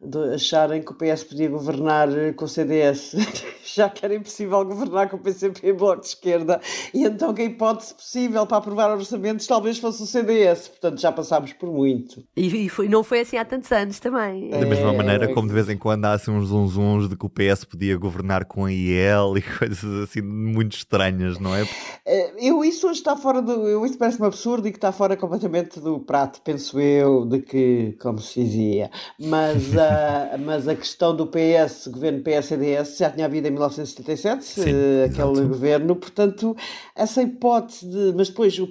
de 0.03 0.35
acharem 0.35 0.83
que 0.83 0.91
o 0.91 0.95
PS 0.95 1.23
podia 1.23 1.49
governar 1.49 2.09
com 2.35 2.45
o 2.45 2.49
CDS, 2.49 3.15
já 3.75 3.89
que 3.89 4.05
era 4.05 4.15
impossível 4.15 4.65
governar 4.65 5.09
com 5.09 5.17
o 5.17 5.21
PCP 5.21 5.69
e 5.69 5.73
Bloco 5.73 6.01
de 6.01 6.09
Esquerda, 6.09 6.61
e 6.93 7.05
então 7.05 7.33
que 7.33 7.43
a 7.43 7.45
hipótese 7.45 7.95
possível 7.95 8.45
para 8.45 8.57
aprovar 8.57 8.91
orçamentos 8.91 9.47
talvez 9.47 9.79
fosse 9.79 10.03
o 10.03 10.07
CDS, 10.07 10.69
portanto 10.69 11.01
já 11.01 11.13
passámos 11.13 11.53
por 11.53 11.71
muito. 11.71 12.25
E, 12.37 12.65
e 12.65 12.69
foi, 12.69 12.89
não 12.89 13.05
foi 13.05 13.21
assim 13.21 13.37
há 13.37 13.45
tantos 13.45 13.71
anos 13.71 14.01
também. 14.01 14.51
Da 14.51 14.67
mesma 14.67 14.93
é, 14.93 14.97
maneira 14.97 15.25
é, 15.27 15.29
como 15.35 15.47
de 15.47 15.55
vez 15.55 15.69
em 15.69 15.79
quando 15.79 16.05
há 16.05 16.13
assim 16.13 16.33
uns 16.33 16.49
zunzuns 16.49 17.09
de 17.09 17.17
que 17.17 17.25
o 17.25 17.31
PS 17.31 17.65
podia 17.65 17.97
governar 17.97 18.45
com 18.47 18.65
a 18.65 18.73
IEL 18.73 19.39
e 19.39 19.43
coisas 19.59 20.03
assim 20.03 20.21
muito 20.21 20.77
estranhas, 20.77 21.39
não 21.39 21.55
é? 21.55 21.63
é? 22.05 22.33
Eu, 22.39 22.65
isso 22.65 22.89
hoje 22.89 22.99
está 22.99 23.17
fora 23.17 23.41
do. 23.41 23.69
Eu, 23.69 23.87
isso 23.87 23.97
parece-me 23.97 24.27
absurdo 24.27 24.67
e 24.67 24.73
que 24.73 24.79
está 24.79 24.91
fora 24.91 25.17
completamente 25.17 25.79
do 25.79 26.01
prato, 26.01 26.41
penso 26.43 26.81
eu, 26.81 27.25
de 27.25 27.41
que, 27.41 27.97
como 28.01 28.19
se 28.19 28.43
dizia. 28.43 28.91
Mas. 29.21 29.71
Uh, 29.93 30.39
mas 30.45 30.67
a 30.67 30.75
questão 30.75 31.15
do 31.15 31.27
PS, 31.27 31.89
governo 31.89 32.23
PS-CDS, 32.23 32.99
já 32.99 33.11
tinha 33.11 33.27
havido 33.27 33.49
em 33.49 33.51
1977, 33.51 34.45
Sim, 34.45 34.61
uh, 34.61 35.05
aquele 35.07 35.33
exato. 35.33 35.49
governo, 35.49 35.97
portanto, 35.97 36.57
essa 36.97 37.23
hipótese 37.23 37.87
de. 37.87 38.13
Mas 38.17 38.29
depois 38.29 38.59
o 38.59 38.67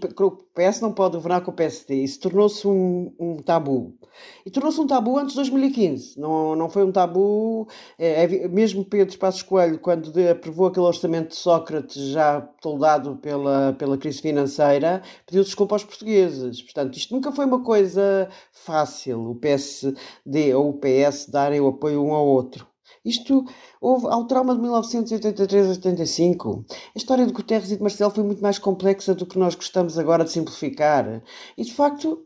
PS 0.53 0.81
não 0.81 0.91
pode 0.91 1.15
governar 1.15 1.41
com 1.41 1.51
o 1.51 1.53
PSD. 1.53 2.03
Isso 2.03 2.20
tornou-se 2.20 2.67
um, 2.67 3.13
um, 3.20 3.38
tabu. 3.38 3.98
E 4.46 4.51
tornou-se 4.51 4.79
um 4.79 4.88
tabu 4.88 5.17
antes 5.17 5.31
de 5.31 5.36
2015. 5.38 6.20
Não, 6.20 6.55
não 6.55 6.70
foi 6.70 6.84
um 6.84 6.91
tabu. 6.91 7.67
É, 7.98 8.24
é, 8.24 8.48
mesmo 8.48 8.84
Pedro 8.84 9.17
Passos 9.17 9.41
Coelho, 9.41 9.79
quando 9.79 10.12
de, 10.12 10.29
aprovou 10.29 10.67
aquele 10.67 10.86
orçamento 10.86 11.29
de 11.29 11.36
Sócrates, 11.36 12.10
já 12.10 12.41
toldado 12.62 13.15
pela, 13.17 13.74
pela 13.74 13.98
crise 13.98 14.22
financeira, 14.22 15.01
pediu 15.25 15.43
desculpa 15.43 15.75
aos 15.75 15.84
portugueses. 15.84 16.62
Portanto, 16.62 16.98
isto 16.98 17.13
nunca 17.13 17.31
foi 17.31 17.46
uma 17.46 17.63
coisa 17.63 18.29
fácil, 18.51 19.31
o 19.31 19.36
PSD 19.36 20.53
ou 20.53 20.70
o 20.70 20.79
PS 20.79 21.27
darem 21.29 21.62
o 21.62 21.67
apoio 21.67 22.03
um 22.03 22.13
ao 22.13 22.25
outro. 22.25 22.70
Isto 23.03 23.43
houve 23.79 24.08
ao 24.08 24.25
trauma 24.25 24.55
de 24.55 24.62
1983-85. 24.62 26.65
A 26.70 26.98
história 26.98 27.25
de 27.25 27.34
Guterres 27.34 27.72
e 27.72 27.77
de 27.77 27.81
Marcelo 27.81 28.12
foi 28.12 28.24
muito 28.24 28.41
mais 28.41 28.60
complexa 28.60 29.15
do 29.15 29.25
que 29.25 29.39
nós 29.39 29.55
gostamos 29.55 29.98
agora 29.98 30.24
de 30.24 30.31
simplificar. 30.31 31.24
E 31.58 31.63
de 31.63 31.74
facto 31.74 32.24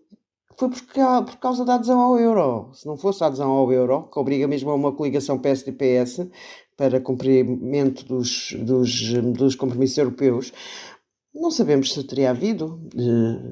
foi 0.57 0.69
por, 0.69 0.81
por 1.25 1.37
causa 1.37 1.63
da 1.63 1.75
adesão 1.75 1.99
ao 1.99 2.19
euro. 2.19 2.71
Se 2.73 2.85
não 2.85 2.97
fosse 2.97 3.23
a 3.23 3.27
adesão 3.27 3.51
ao 3.51 3.71
euro, 3.71 4.09
que 4.11 4.19
obriga 4.19 4.47
mesmo 4.47 4.69
a 4.69 4.75
uma 4.75 4.91
coligação 4.91 5.39
PSD-PS 5.39 6.27
para 6.75 6.99
cumprimento 6.99 8.05
dos, 8.05 8.53
dos, 8.59 9.13
dos 9.33 9.55
compromissos 9.55 9.97
europeus, 9.97 10.51
não 11.33 11.51
sabemos 11.51 11.93
se 11.93 12.03
teria 12.03 12.29
havido, 12.29 12.81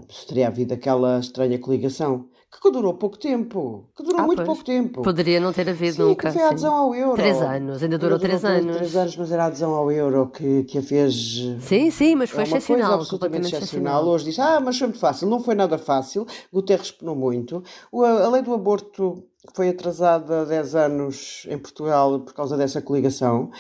se 0.09 0.27
teria 0.27 0.47
havido 0.47 0.73
aquela 0.73 1.19
estranha 1.19 1.59
coligação 1.59 2.29
que 2.61 2.71
durou 2.71 2.93
pouco 2.93 3.17
tempo, 3.17 3.89
que 3.95 4.03
durou 4.03 4.21
ah, 4.21 4.23
muito 4.23 4.37
pois. 4.37 4.47
pouco 4.47 4.63
tempo. 4.63 5.01
Poderia 5.01 5.39
não 5.39 5.51
ter 5.51 5.69
havido 5.69 5.95
sim, 5.95 6.01
nunca. 6.03 6.27
Que 6.27 6.33
foi 6.33 6.43
a 6.43 6.49
adesão 6.49 6.73
ao 6.73 6.95
euro. 6.95 7.15
Três 7.15 7.41
anos, 7.41 7.83
ainda 7.83 7.97
durou, 7.97 8.17
durou 8.17 8.19
três 8.19 8.45
anos. 8.45 8.75
Três 8.75 8.95
anos, 8.95 9.17
mas 9.17 9.31
era 9.31 9.43
a 9.43 9.45
adesão 9.47 9.73
ao 9.73 9.91
euro 9.91 10.27
que, 10.27 10.63
que 10.63 10.77
a 10.77 10.81
fez. 10.81 11.13
Sim, 11.59 11.91
sim, 11.91 12.15
mas 12.15 12.29
foi 12.29 12.43
é 12.43 12.47
uma 12.47 12.57
excepcional. 12.57 12.87
Coisa 12.87 13.01
absolutamente 13.01 13.47
excepcional. 13.47 14.05
Hoje 14.05 14.25
diz, 14.25 14.39
ah, 14.39 14.59
mas 14.59 14.77
foi 14.77 14.87
muito 14.87 14.99
fácil. 14.99 15.27
Não 15.27 15.39
foi 15.39 15.55
nada 15.55 15.77
fácil. 15.77 16.25
Guterres 16.51 16.91
penou 16.91 17.15
muito. 17.15 17.63
A 17.93 18.29
lei 18.29 18.41
do 18.41 18.53
aborto 18.53 19.23
foi 19.53 19.69
atrasada 19.69 20.45
10 20.45 20.75
anos 20.75 21.47
em 21.49 21.57
Portugal 21.57 22.19
por 22.21 22.33
causa 22.33 22.55
dessa 22.55 22.81
coligação. 22.81 23.51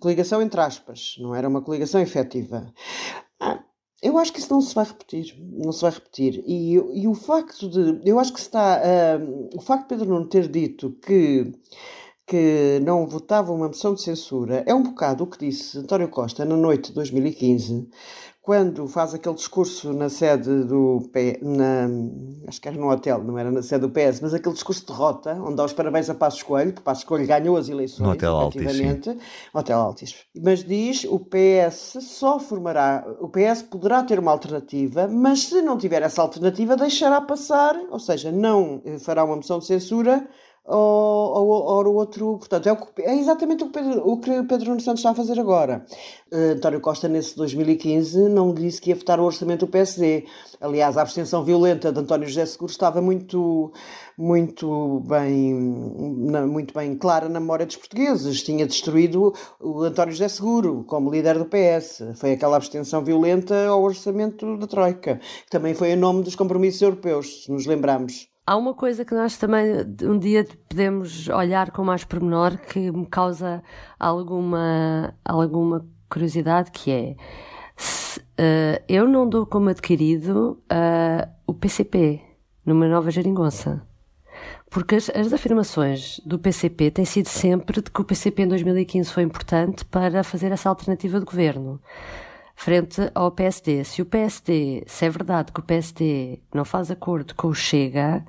Coligação 0.00 0.40
entre 0.42 0.60
aspas, 0.60 1.16
não 1.18 1.34
era 1.34 1.48
uma 1.48 1.60
coligação 1.60 2.00
efetiva. 2.00 2.72
Ah, 3.40 3.60
eu 4.02 4.16
acho 4.18 4.32
que 4.32 4.38
isso 4.38 4.52
não 4.52 4.60
se 4.60 4.74
vai 4.74 4.84
repetir, 4.84 5.36
não 5.40 5.72
se 5.72 5.82
vai 5.82 5.90
repetir. 5.90 6.42
E, 6.46 6.74
e 6.74 7.08
o 7.08 7.14
facto 7.14 7.68
de, 7.68 8.00
eu 8.08 8.18
acho 8.18 8.32
que 8.32 8.38
está, 8.38 8.80
uh, 8.80 9.48
o 9.56 9.60
facto 9.60 9.82
de 9.82 9.88
Pedro 9.88 10.08
Nuno 10.08 10.28
ter 10.28 10.48
dito 10.48 10.92
que 11.02 11.52
que 12.28 12.78
não 12.84 13.06
votava 13.06 13.50
uma 13.52 13.68
moção 13.68 13.94
de 13.94 14.02
censura 14.02 14.62
é 14.66 14.74
um 14.74 14.82
bocado 14.82 15.24
o 15.24 15.26
que 15.26 15.38
disse 15.46 15.78
António 15.78 16.08
Costa 16.08 16.44
na 16.44 16.58
noite 16.58 16.88
de 16.88 16.94
2015, 16.96 17.88
quando 18.48 18.88
faz 18.88 19.12
aquele 19.12 19.34
discurso 19.34 19.92
na 19.92 20.08
sede 20.08 20.64
do 20.64 21.06
PS, 21.12 21.38
acho 22.46 22.58
que 22.58 22.66
era 22.66 22.78
no 22.78 22.90
hotel, 22.90 23.22
não 23.22 23.38
era 23.38 23.50
na 23.50 23.60
sede 23.60 23.82
do 23.82 23.90
PS, 23.90 24.22
mas 24.22 24.32
aquele 24.32 24.54
discurso 24.54 24.80
de 24.80 24.86
derrota, 24.86 25.34
onde 25.34 25.56
dá 25.56 25.66
os 25.66 25.74
parabéns 25.74 26.08
a 26.08 26.14
Passos 26.14 26.42
Coelho, 26.42 26.72
porque 26.72 26.82
Passos 26.82 27.04
Coelho 27.04 27.26
ganhou 27.26 27.58
as 27.58 27.68
eleições, 27.68 28.06
no 28.06 28.14
Hotel 28.14 28.34
Altis, 28.34 28.62
Hotel 29.52 29.78
Altis. 29.78 30.14
Mas 30.34 30.64
diz, 30.64 31.04
o 31.04 31.18
PS 31.18 31.98
só 32.00 32.38
formará, 32.38 33.04
o 33.20 33.28
PS 33.28 33.60
poderá 33.60 34.02
ter 34.02 34.18
uma 34.18 34.32
alternativa, 34.32 35.06
mas 35.06 35.40
se 35.40 35.60
não 35.60 35.76
tiver 35.76 36.00
essa 36.00 36.22
alternativa, 36.22 36.74
deixará 36.74 37.20
passar, 37.20 37.76
ou 37.90 37.98
seja, 37.98 38.32
não 38.32 38.82
fará 39.00 39.24
uma 39.24 39.36
moção 39.36 39.58
de 39.58 39.66
censura, 39.66 40.26
ou, 40.68 41.46
ou, 41.46 41.64
ou 41.64 41.86
o 41.86 41.94
outro. 41.94 42.36
Portanto, 42.38 42.68
é, 42.68 42.72
o, 42.72 42.78
é 43.00 43.16
exatamente 43.16 43.64
o 43.64 43.68
que, 43.68 43.72
Pedro, 43.72 44.06
o 44.06 44.20
que 44.20 44.42
Pedro 44.42 44.68
Nuno 44.68 44.80
Santos 44.80 45.00
está 45.00 45.10
a 45.10 45.14
fazer 45.14 45.40
agora. 45.40 45.84
Uh, 46.30 46.52
António 46.56 46.80
Costa, 46.80 47.08
nesse 47.08 47.34
2015, 47.36 48.28
não 48.28 48.52
disse 48.52 48.80
que 48.80 48.90
ia 48.90 48.96
votar 48.96 49.18
o 49.18 49.24
orçamento 49.24 49.64
do 49.64 49.72
PSD. 49.72 50.26
Aliás, 50.60 50.98
a 50.98 51.02
abstenção 51.02 51.42
violenta 51.42 51.90
de 51.90 51.98
António 51.98 52.28
José 52.28 52.44
Seguro 52.44 52.70
estava 52.70 53.00
muito, 53.00 53.72
muito, 54.16 55.02
bem, 55.08 55.54
muito 55.54 56.74
bem 56.74 56.94
clara 56.96 57.28
na 57.28 57.40
memória 57.40 57.64
dos 57.64 57.76
portugueses. 57.76 58.42
Tinha 58.42 58.66
destruído 58.66 59.32
o 59.58 59.82
António 59.82 60.12
José 60.12 60.28
Seguro 60.28 60.84
como 60.86 61.10
líder 61.10 61.38
do 61.38 61.46
PS. 61.46 62.02
Foi 62.16 62.32
aquela 62.32 62.56
abstenção 62.56 63.02
violenta 63.02 63.66
ao 63.66 63.82
orçamento 63.82 64.58
da 64.58 64.66
Troika, 64.66 65.18
que 65.44 65.50
também 65.50 65.72
foi 65.72 65.92
em 65.92 65.96
nome 65.96 66.22
dos 66.22 66.36
compromissos 66.36 66.82
europeus, 66.82 67.44
se 67.44 67.50
nos 67.50 67.64
lembramos. 67.64 68.28
Há 68.48 68.56
uma 68.56 68.72
coisa 68.72 69.04
que 69.04 69.14
nós 69.14 69.36
também 69.36 69.84
um 70.02 70.18
dia 70.18 70.42
podemos 70.70 71.28
olhar 71.28 71.70
com 71.70 71.84
mais 71.84 72.02
pormenor 72.02 72.56
que 72.56 72.90
me 72.90 73.04
causa 73.04 73.62
alguma, 74.00 75.14
alguma 75.22 75.86
curiosidade, 76.08 76.70
que 76.70 76.90
é 76.90 77.16
se, 77.76 78.18
uh, 78.20 78.82
eu 78.88 79.06
não 79.06 79.28
dou 79.28 79.44
como 79.44 79.68
adquirido 79.68 80.58
uh, 80.72 81.28
o 81.46 81.52
PCP 81.52 82.22
numa 82.64 82.88
nova 82.88 83.10
geringonça. 83.10 83.86
Porque 84.70 84.94
as, 84.94 85.10
as, 85.10 85.30
afirmações 85.34 86.18
do 86.24 86.38
PCP 86.38 86.90
têm 86.90 87.04
sido 87.04 87.28
sempre 87.28 87.82
de 87.82 87.90
que 87.90 88.00
o 88.00 88.04
PCP 88.04 88.44
em 88.44 88.48
2015 88.48 89.12
foi 89.12 89.24
importante 89.24 89.84
para 89.84 90.24
fazer 90.24 90.52
essa 90.52 90.70
alternativa 90.70 91.20
de 91.20 91.26
governo 91.26 91.82
frente 92.58 93.08
ao 93.14 93.30
PSD. 93.30 93.84
Se 93.84 94.02
o 94.02 94.04
PSD, 94.04 94.82
se 94.84 95.06
é 95.06 95.08
verdade 95.08 95.52
que 95.52 95.60
o 95.60 95.62
PSD 95.62 96.40
não 96.52 96.64
faz 96.64 96.90
acordo 96.90 97.32
com 97.36 97.46
o 97.46 97.54
Chega, 97.54 98.24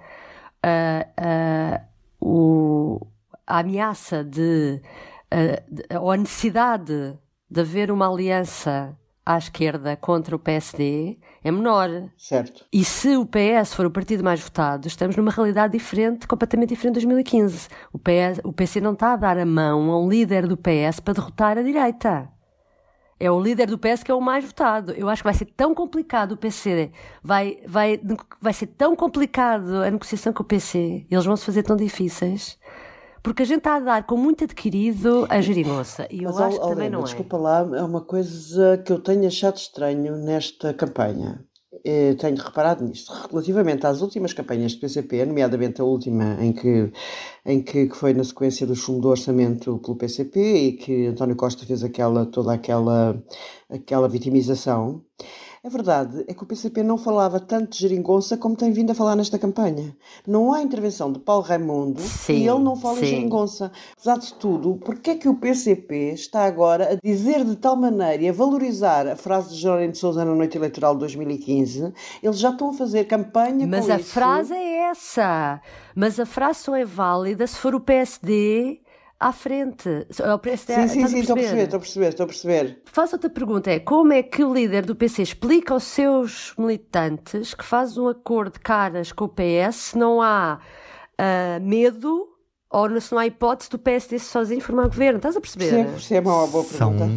uh, 0.64 1.82
uh, 1.82 1.86
o, 2.22 3.08
a 3.48 3.60
ameaça 3.60 4.24
de, 4.24 4.80
uh, 5.34 5.74
de, 5.74 5.98
ou 5.98 6.12
a 6.12 6.18
necessidade 6.18 7.18
de 7.50 7.60
haver 7.60 7.90
uma 7.90 8.08
aliança 8.08 8.96
à 9.26 9.36
esquerda 9.36 9.98
contra 9.98 10.36
o 10.36 10.40
PSD 10.40 11.18
é 11.44 11.52
menor. 11.52 11.90
Certo. 12.16 12.68
E 12.72 12.86
se 12.86 13.18
o 13.18 13.26
PS 13.26 13.74
for 13.74 13.88
o 13.88 13.92
partido 13.92 14.24
mais 14.24 14.40
votado, 14.40 14.88
estamos 14.88 15.16
numa 15.16 15.32
realidade 15.32 15.74
diferente, 15.74 16.28
completamente 16.28 16.70
diferente 16.70 17.00
de 17.00 17.08
2015. 17.08 17.68
O, 17.92 17.98
PS, 17.98 18.42
o 18.44 18.54
PC 18.54 18.80
não 18.80 18.94
está 18.94 19.14
a 19.14 19.18
dar 19.18 19.40
a 19.40 19.46
mão 19.46 19.90
a 19.90 20.00
um 20.00 20.08
líder 20.08 20.46
do 20.46 20.56
PS 20.56 21.00
para 21.00 21.16
derrotar 21.16 21.58
a 21.58 21.64
direita 21.64 22.30
é 23.20 23.30
o 23.30 23.40
líder 23.40 23.68
do 23.68 23.78
PS 23.78 24.04
que 24.04 24.12
é 24.12 24.14
o 24.16 24.22
mais 24.22 24.46
votado. 24.46 24.94
Eu 24.94 25.10
acho 25.10 25.22
que 25.22 25.28
vai 25.28 25.34
ser 25.34 25.46
tão 25.46 25.76
complicado 25.76 26.34
o 26.34 26.38
PC, 26.38 26.92
vai, 27.22 27.60
vai, 27.68 28.00
vai 28.42 28.54
ser 28.54 28.68
tão 28.68 28.96
complicado 28.96 29.84
a 29.84 29.92
negociação 29.92 30.32
com 30.32 30.44
o 30.44 30.46
PC, 30.46 31.06
eles 31.10 31.26
vão 31.26 31.36
se 31.36 31.46
fazer 31.46 31.64
tão 31.64 31.76
difíceis. 31.76 32.58
Porque 33.22 33.44
a 33.44 33.46
gente 33.46 33.58
está 33.60 33.76
a 33.76 33.80
dar 33.80 34.04
com 34.06 34.16
muito 34.16 34.46
adquirido 34.46 35.28
a 35.30 35.42
geringonça. 35.42 36.08
E 36.10 36.24
eu 36.24 36.32
Mas, 36.32 36.40
acho 36.40 36.60
que 36.62 36.68
também 36.70 36.90
não 36.90 37.02
é. 37.02 37.04
Desculpa 37.04 37.38
lá, 37.38 37.60
é 37.76 37.84
uma 37.84 38.02
coisa 38.02 38.78
que 38.78 38.94
eu 38.94 39.00
tenho 39.00 39.28
achado 39.28 39.58
estranho 39.58 40.16
nesta 40.16 40.74
campanha. 40.74 41.44
Eh, 41.84 42.16
tenho 42.16 42.36
reparado 42.36 42.84
nisto. 42.84 43.12
Relativamente 43.30 43.86
às 43.86 44.02
últimas 44.02 44.34
campanhas 44.34 44.74
do 44.76 44.82
PCP, 44.82 45.26
nomeadamente 45.26 45.82
a 45.82 45.84
última 45.84 46.38
em 46.44 46.54
que, 46.54 46.92
em 47.46 47.62
que, 47.62 47.88
que 47.88 47.96
foi 47.96 48.14
na 48.14 48.24
sequência 48.24 48.68
do 48.68 48.76
chumbo 48.76 49.02
do 49.02 49.10
orçamento 49.10 49.78
pelo 49.80 49.96
PCP 49.96 50.40
e 50.40 50.72
que 50.74 51.08
António 51.08 51.36
Costa 51.36 51.66
fez 51.66 51.84
aquela, 51.84 52.26
toda 52.26 52.54
aquela, 52.54 53.22
aquela 53.70 54.08
vitimização, 54.10 55.04
a 55.64 55.68
verdade 55.68 56.24
é 56.28 56.34
que 56.34 56.42
o 56.42 56.46
PCP 56.46 56.84
não 56.84 56.98
falava 56.98 57.40
tanto 57.40 57.72
de 57.72 57.80
geringonça 57.80 58.38
como 58.38 58.56
tem 58.56 58.72
vindo 58.72 58.92
a 58.92 58.96
falar 58.96 59.16
nesta 59.16 59.38
campanha. 59.38 59.94
Não 60.26 60.54
há 60.54 60.62
intervenção 60.62 61.12
de 61.12 61.20
Paulo 61.20 61.44
Raimundo 61.44 62.02
sim, 62.02 62.34
e 62.34 62.48
ele 62.48 62.60
não 62.60 62.78
fala 62.78 62.96
sim. 62.96 63.06
em 63.06 63.10
geringonça. 63.10 63.72
Apesar 63.94 64.18
de 64.18 64.34
tudo, 64.36 64.76
porquê 64.78 65.12
é 65.12 65.16
que 65.16 65.28
o 65.28 65.36
PCP 65.36 66.14
está 66.14 66.46
agora 66.46 66.94
a 66.94 66.96
dizer 67.06 67.44
de 67.44 67.58
tal 67.58 67.76
maneira 67.76 68.24
e 68.24 68.30
a 68.30 68.34
valorizar 68.34 69.06
a 69.06 69.18
frase 69.18 69.50
de 69.50 69.62
Jerónimo 69.62 69.92
de 69.92 69.98
Sousa 69.98 70.24
na 70.24 70.34
noite 70.34 70.58
eleitoral 70.58 70.94
de 70.94 71.00
2015? 71.02 71.94
Eles 72.24 72.40
já 72.40 72.52
estão 72.52 72.70
a 72.70 72.74
fazer 72.74 73.04
campanha 73.06 73.68
Mas 73.68 73.88
com 73.88 73.94
a 73.94 74.00
frase 74.00 74.54
é 74.54 74.90
essa. 74.90 75.62
Mas 75.94 76.20
a 76.20 76.26
frase 76.26 76.60
só 76.60 76.76
é 76.76 76.86
válida 76.86 77.46
se 77.46 77.58
for 77.58 77.76
o 77.76 77.82
PSD 77.82 78.80
à 79.20 79.32
frente. 79.32 80.08
O 80.34 80.40
PSD, 80.40 80.88
sim, 80.88 80.88
sim, 80.88 81.08
sim, 81.08 81.20
estou 81.20 81.34
a 81.34 81.38
perceber, 81.38 81.64
estou 81.64 81.78
a 81.78 81.80
perceber, 81.80 82.08
estou 82.08 82.24
a 82.24 82.28
perceber. 82.28 82.82
Faço 82.86 83.16
outra 83.16 83.30
pergunta, 83.30 83.70
é 83.70 83.80
como 83.80 84.14
é 84.14 84.24
que 84.24 84.44
o 84.44 84.54
líder 84.54 84.86
do 84.86 84.96
PC 84.96 85.24
explica 85.24 85.74
aos 85.74 85.84
seus 85.84 86.54
militantes 86.58 87.54
que 87.54 87.66
faz 87.66 87.98
um 87.98 88.08
acordo 88.08 88.54
de 88.54 88.60
caras 88.60 89.12
com 89.12 89.26
o 89.26 89.30
PS 89.30 89.76
se 89.76 89.98
não 89.98 90.22
há 90.22 90.60
uh, 91.20 91.62
medo 91.62 92.29
ou 92.72 93.02
se 93.02 93.12
não 93.12 93.20
há 93.20 93.26
hipótese 93.26 93.68
do 93.68 93.80
PSD 93.80 94.20
sozinho 94.20 94.62
formar 94.62 94.84
governo? 94.84 95.18
Estás 95.18 95.36
a 95.36 95.42
perceber? 95.42 95.70
Sim, 95.70 95.84
percebo, 95.86 96.30
é 96.30 96.34
uma 96.34 96.48
boa 96.48 96.64
pergunta. 96.64 96.78
São 96.78 97.10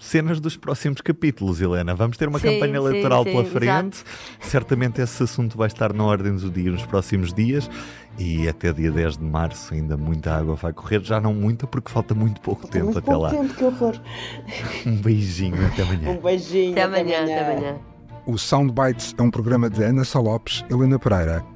cenas 0.00 0.38
dos 0.38 0.56
próximos 0.56 1.00
capítulos, 1.00 1.60
Helena. 1.60 1.92
Vamos 1.92 2.16
ter 2.16 2.28
uma 2.28 2.38
sim, 2.38 2.52
campanha 2.52 2.76
eleitoral 2.76 3.24
sim, 3.24 3.30
sim, 3.30 3.36
pela 3.36 3.44
frente. 3.50 3.96
Exato. 3.96 4.04
Certamente 4.40 5.00
esse 5.00 5.22
assunto 5.24 5.58
vai 5.58 5.66
estar 5.66 5.92
na 5.92 6.04
ordem 6.04 6.36
do 6.36 6.48
dia 6.48 6.70
nos 6.70 6.86
próximos 6.86 7.34
dias 7.34 7.68
e 8.16 8.48
até 8.48 8.72
dia 8.72 8.92
10 8.92 9.18
de 9.18 9.24
março 9.24 9.74
ainda 9.74 9.96
muita 9.96 10.32
água 10.32 10.54
vai 10.54 10.72
correr. 10.72 11.02
Já 11.02 11.20
não 11.20 11.34
muita, 11.34 11.66
porque 11.66 11.90
falta 11.90 12.14
muito 12.14 12.40
pouco 12.40 12.62
falta 12.62 12.78
tempo 12.78 12.84
muito 12.86 12.98
até 12.98 13.10
pouco 13.10 13.22
lá. 13.22 13.30
Tempo, 13.30 13.54
que 13.54 13.64
horror. 13.64 14.00
Um 14.86 14.96
beijinho, 15.02 15.66
até 15.66 15.82
amanhã. 15.82 16.10
Um 16.10 16.20
beijinho. 16.20 16.72
Até 16.72 16.82
amanhã, 16.84 17.22
até 17.22 17.40
amanhã. 17.40 17.40
Até 17.40 17.50
amanhã. 17.50 17.80
O 18.24 18.38
Soundbites 18.38 19.14
é 19.18 19.22
um 19.22 19.30
programa 19.32 19.68
de 19.68 19.82
Ana 19.82 20.04
Salopes, 20.04 20.64
Helena 20.70 20.96
Pereira 20.98 21.55